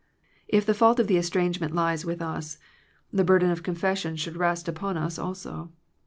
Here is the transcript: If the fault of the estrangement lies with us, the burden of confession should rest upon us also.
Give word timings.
If 0.47 0.65
the 0.65 0.73
fault 0.73 0.99
of 0.99 1.05
the 1.05 1.17
estrangement 1.17 1.75
lies 1.75 2.05
with 2.05 2.23
us, 2.23 2.57
the 3.13 3.23
burden 3.23 3.51
of 3.51 3.61
confession 3.61 4.15
should 4.15 4.35
rest 4.35 4.67
upon 4.67 4.97
us 4.97 5.19
also. 5.19 5.69